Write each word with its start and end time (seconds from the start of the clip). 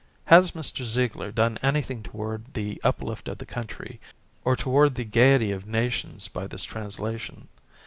Has 0.25 0.53
Mr. 0.53 0.83
Zieg 0.83 1.15
ler 1.15 1.29
done 1.31 1.59
anything 1.61 2.01
toward 2.01 2.55
the 2.55 2.81
uplift 2.83 3.27
of 3.27 3.37
the 3.37 3.45
country, 3.45 3.99
or 4.43 4.55
toward 4.55 4.95
the 4.95 5.05
gaiety 5.05 5.51
of 5.51 5.67
nations 5.67 6.27
by 6.27 6.47
this 6.47 6.63
translation? 6.63 7.49